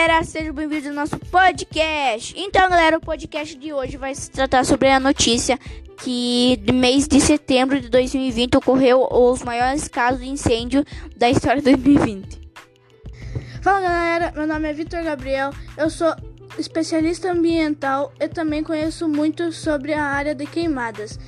galera, 0.00 0.24
sejam 0.24 0.54
bem-vindos 0.54 0.86
ao 0.86 0.94
nosso 0.94 1.18
podcast. 1.18 2.34
Então, 2.34 2.70
galera, 2.70 2.96
o 2.96 3.00
podcast 3.02 3.54
de 3.54 3.70
hoje 3.70 3.98
vai 3.98 4.14
se 4.14 4.30
tratar 4.30 4.64
sobre 4.64 4.88
a 4.88 4.98
notícia 4.98 5.58
que 5.98 6.58
no 6.66 6.72
mês 6.72 7.06
de 7.06 7.20
setembro 7.20 7.78
de 7.78 7.90
2020 7.90 8.56
ocorreu 8.56 9.06
os 9.10 9.42
maiores 9.42 9.88
casos 9.88 10.20
de 10.20 10.28
incêndio 10.30 10.86
da 11.18 11.28
história 11.28 11.60
de 11.60 11.70
2020. 11.76 12.40
Fala 13.60 13.82
galera, 13.82 14.32
meu 14.34 14.46
nome 14.46 14.70
é 14.70 14.72
Vitor 14.72 15.04
Gabriel, 15.04 15.50
eu 15.76 15.90
sou 15.90 16.16
especialista 16.58 17.30
ambiental 17.30 18.10
e 18.18 18.26
também 18.26 18.64
conheço 18.64 19.06
muito 19.06 19.52
sobre 19.52 19.92
a 19.92 20.02
área 20.02 20.34
de 20.34 20.46
queimadas. 20.46 21.18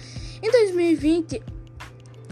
Em 0.42 0.50
2020, 0.50 1.42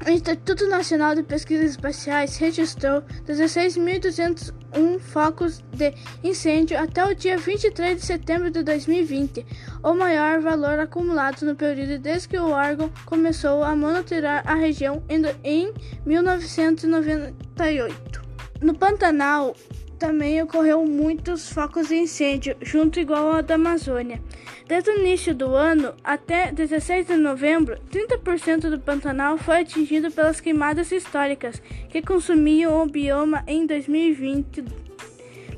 o 0.06 0.10
Instituto 0.10 0.66
Nacional 0.68 1.14
de 1.14 1.22
Pesquisas 1.22 1.72
Espaciais 1.72 2.38
registrou 2.38 3.02
16.201 3.28 4.59
focos 4.98 5.62
de 5.72 5.94
incêndio 6.22 6.78
até 6.78 7.02
o 7.04 7.14
dia 7.14 7.38
23 7.38 8.00
de 8.00 8.06
setembro 8.06 8.50
de 8.50 8.62
2020, 8.62 9.44
o 9.82 9.94
maior 9.94 10.40
valor 10.40 10.78
acumulado 10.78 11.44
no 11.44 11.56
período 11.56 11.98
desde 11.98 12.28
que 12.28 12.38
o 12.38 12.50
órgão 12.50 12.92
começou 13.06 13.64
a 13.64 13.74
monitorar 13.74 14.42
a 14.46 14.54
região 14.54 15.02
em 15.42 15.72
1998. 16.06 18.22
No 18.60 18.74
Pantanal, 18.74 19.56
também 19.98 20.40
ocorreu 20.42 20.86
muitos 20.86 21.50
focos 21.50 21.88
de 21.88 21.96
incêndio, 21.96 22.56
junto 22.62 23.00
igual 23.00 23.36
ao 23.36 23.42
da 23.42 23.56
Amazônia. 23.56 24.22
Desde 24.70 24.88
o 24.88 25.00
início 25.00 25.34
do 25.34 25.56
ano 25.56 25.94
até 26.04 26.52
16 26.52 27.08
de 27.08 27.16
novembro, 27.16 27.76
30% 27.90 28.70
do 28.70 28.78
Pantanal 28.78 29.36
foi 29.36 29.62
atingido 29.62 30.12
pelas 30.12 30.40
queimadas 30.40 30.92
históricas 30.92 31.60
que 31.88 32.00
consumiam 32.00 32.80
o 32.80 32.86
bioma 32.86 33.42
em 33.48 33.66
2020, 33.66 34.64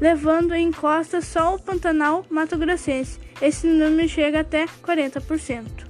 levando 0.00 0.54
em 0.54 0.72
costa 0.72 1.20
só 1.20 1.54
o 1.54 1.58
Pantanal 1.60 2.24
Mato 2.30 2.56
Grossense. 2.56 3.20
Esse 3.42 3.66
número 3.66 4.08
chega 4.08 4.40
até 4.40 4.64
40%. 4.64 5.81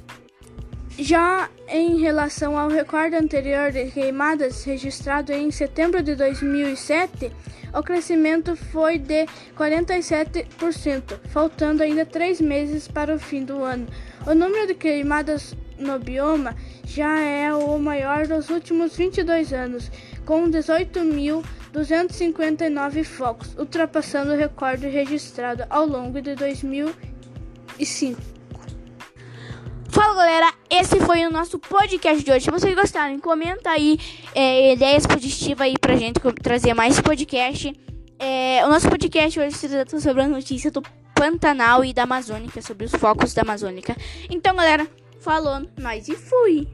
Já 0.98 1.48
em 1.69 1.98
relação 1.98 2.59
ao 2.59 2.69
recorde 2.69 3.17
anterior 3.17 3.73
de 3.73 3.91
queimadas 3.91 4.62
registrado 4.65 5.33
em 5.33 5.51
setembro 5.51 6.03
de 6.03 6.15
2007, 6.15 7.33
o 7.73 7.83
crescimento 7.83 8.55
foi 8.55 8.99
de 8.99 9.25
47%, 9.57 11.19
faltando 11.31 11.83
ainda 11.83 12.05
três 12.05 12.43
meses 12.43 12.87
para 12.87 13.15
o 13.15 13.19
fim 13.19 13.43
do 13.43 13.65
ano. 13.65 13.87
O 14.27 14.34
número 14.34 14.67
de 14.67 14.75
queimadas 14.75 15.57
no 15.79 15.99
bioma 15.99 16.55
já 16.84 17.19
é 17.19 17.55
o 17.55 17.79
maior 17.79 18.27
dos 18.27 18.51
últimos 18.51 18.95
22 18.95 19.55
anos, 19.55 19.91
com 20.27 20.51
18.259 20.51 23.05
focos, 23.05 23.56
ultrapassando 23.56 24.34
o 24.34 24.37
recorde 24.37 24.89
registrado 24.89 25.65
ao 25.71 25.87
longo 25.87 26.21
de 26.21 26.34
2005. 26.34 28.21
Fala 29.89 30.15
galera, 30.15 30.53
esse 30.83 30.98
foi 30.98 31.25
o 31.25 31.30
nosso 31.30 31.61
podcast 31.61 32.25
de 32.25 32.33
hoje. 32.33 32.44
Se 32.44 32.50
vocês 32.50 32.75
gostaram, 32.75 33.16
comenta 33.20 33.70
aí 33.70 34.00
é, 34.34 34.72
ideias 34.72 35.06
positivas 35.06 35.61
aí 35.61 35.78
pra 35.80 35.94
gente 35.94 36.20
trazer 36.42 36.75
mais 36.75 37.00
podcast. 37.00 37.72
É, 38.19 38.66
o 38.66 38.69
nosso 38.69 38.88
podcast 38.88 39.38
hoje 39.38 39.56
se 39.56 39.69
trata 39.69 40.00
sobre 40.00 40.25
a 40.25 40.28
notícia 40.28 40.72
do 40.72 40.83
Pantanal 41.14 41.84
e 41.84 41.92
da 41.92 42.03
Amazônica, 42.03 42.60
sobre 42.60 42.86
os 42.86 42.92
focos 42.92 43.33
da 43.33 43.42
Amazônica. 43.42 43.97
Então 44.28 44.56
galera, 44.56 44.88
falou, 45.20 45.64
nós 45.78 46.08
e 46.08 46.16
fui! 46.16 46.66